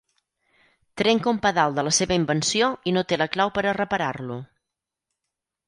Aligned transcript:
Trenca 1.01 1.31
un 1.33 1.39
pedal 1.43 1.75
de 1.75 1.83
la 1.89 1.93
seva 1.99 2.17
invenció 2.21 2.71
i 2.93 2.95
no 2.97 3.05
té 3.13 3.21
la 3.23 3.29
clau 3.37 3.55
per 3.59 3.65
a 3.73 3.77
reparar-lo. 3.81 4.43